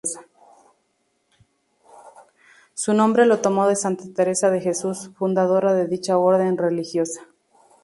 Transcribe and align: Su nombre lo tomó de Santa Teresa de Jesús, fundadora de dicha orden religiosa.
Su 2.73 2.95
nombre 2.95 3.27
lo 3.27 3.37
tomó 3.39 3.67
de 3.67 3.75
Santa 3.75 4.03
Teresa 4.15 4.49
de 4.49 4.59
Jesús, 4.59 5.11
fundadora 5.15 5.75
de 5.75 5.85
dicha 5.85 6.17
orden 6.17 6.57
religiosa. 6.57 7.21